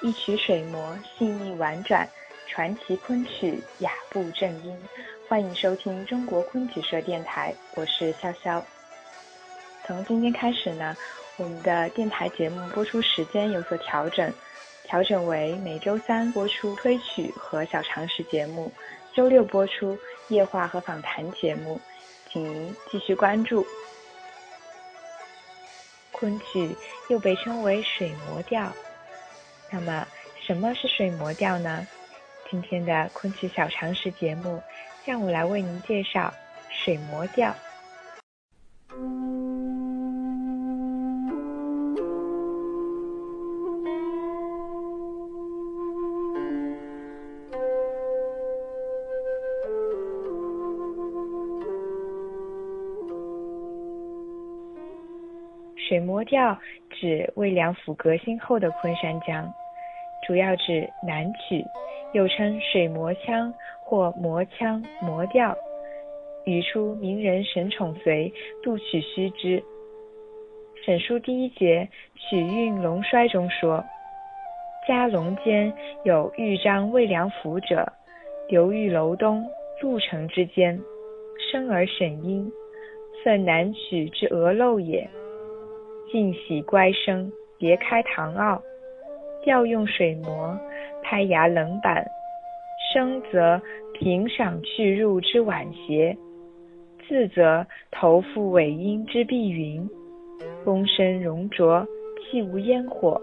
[0.00, 2.08] 一曲水磨细腻婉转，
[2.46, 4.78] 传奇昆曲雅步正音。
[5.28, 8.62] 欢迎收听中国昆曲社电台，我是潇潇。
[9.84, 10.96] 从今天开始呢，
[11.36, 14.32] 我们的电台节目播出时间有所调整，
[14.84, 18.72] 调整为每周三播出推曲和小常识节目，
[19.12, 21.80] 周六播出夜话和访谈节目，
[22.30, 23.66] 请您继续关注。
[26.12, 26.76] 昆曲
[27.08, 28.72] 又被称为水磨调，
[29.70, 30.06] 那么
[30.46, 31.86] 什么是水磨调呢？
[32.50, 34.62] 今天的昆曲小常识节目，
[35.04, 36.32] 让我来为您介绍
[36.68, 37.54] 水磨调。
[55.88, 56.54] 水磨调
[56.90, 59.50] 指魏良辅革新后的昆山腔，
[60.26, 61.64] 主要指南曲，
[62.12, 63.50] 又称水磨腔
[63.80, 65.56] 或磨腔、磨调。
[66.44, 68.30] 语出名人沈宠随
[68.62, 69.58] 《杜曲须知》。
[70.84, 71.88] 沈书第一节
[72.28, 73.82] 《曲韵龙衰》中说
[74.86, 75.72] ：“嘉隆间
[76.04, 77.90] 有豫章魏良辅者，
[78.50, 79.42] 流寓楼东
[79.80, 80.78] 陆城之间，
[81.50, 82.50] 生而沈音，
[83.22, 85.08] 算南曲之鹅漏也。”
[86.10, 88.62] 尽喜乖声，别开堂奥，
[89.44, 90.58] 调用水磨，
[91.02, 92.02] 拍牙冷板，
[92.92, 93.60] 声则
[93.92, 96.16] 平赏去入之婉谐，
[97.06, 99.86] 字则头腹尾音之碧云，
[100.64, 101.86] 风声融浊，
[102.24, 103.20] 气无烟火，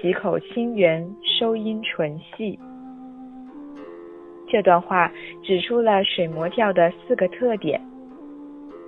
[0.00, 1.04] 其口清圆，
[1.40, 2.56] 收音纯细。
[4.48, 5.12] 这段话
[5.42, 7.80] 指出了水磨调的四个特点：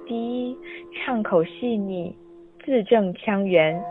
[0.06, 0.56] 第一，
[0.94, 2.14] 唱口细腻。
[2.64, 3.82] 字正腔圆，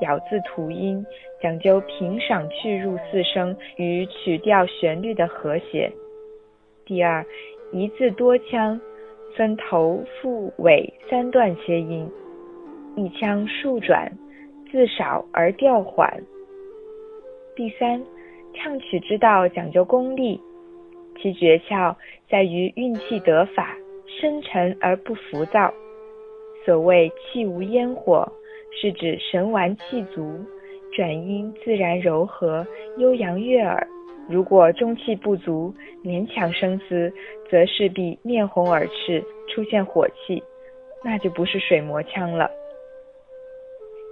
[0.00, 1.04] 咬字吐音，
[1.42, 5.90] 讲究平赏去入四声与曲调旋律的和谐。
[6.84, 7.24] 第二，
[7.72, 8.80] 一字多腔，
[9.36, 12.08] 分头、腹、尾三段切音，
[12.96, 14.10] 一腔数转，
[14.70, 16.22] 字少而调缓。
[17.56, 18.02] 第三，
[18.54, 20.40] 唱曲之道讲究功力，
[21.20, 21.94] 其诀窍
[22.28, 23.76] 在于运气得法，
[24.20, 25.72] 深沉而不浮躁。
[26.64, 28.30] 所谓气无烟火，
[28.70, 30.38] 是指神完气足，
[30.92, 32.66] 转音自然柔和，
[32.98, 33.86] 悠扬悦耳。
[34.28, 35.74] 如果中气不足，
[36.04, 37.12] 勉强声嘶，
[37.50, 40.42] 则势必面红耳赤，出现火气，
[41.04, 42.48] 那就不是水磨腔了。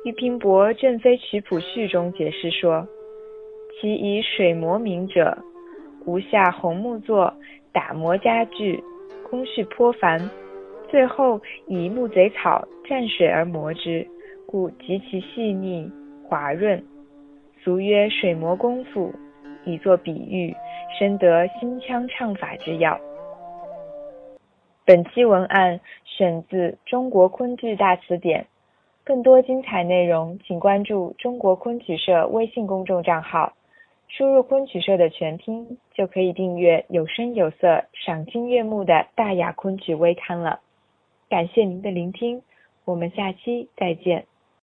[0.04, 2.86] 俞平伯《振飞曲谱序》中解释说
[3.80, 5.38] ：“其以水磨名者，
[6.06, 7.32] 无下红木作，
[7.72, 8.82] 打磨家具，
[9.30, 10.18] 工序颇繁。”
[10.90, 14.04] 最后以木贼草蘸水而磨之，
[14.46, 15.88] 故极其细腻
[16.28, 16.82] 滑润，
[17.62, 19.12] 俗曰水磨功夫，
[19.64, 20.52] 以作比喻，
[20.98, 22.98] 深得新腔唱法之要。
[24.84, 28.42] 本期文案选自《中国昆剧大词典》，
[29.04, 33.52] 更多精彩内容，请关注中国昆曲社微信公众账号，
[34.08, 40.58] 输入昆曲社的全拼，就可以订阅有声有色、赏心悦目的大雅昆曲微刊了。
[41.30, 42.42] 感谢您的聆听，
[42.84, 44.26] 我们下期再见。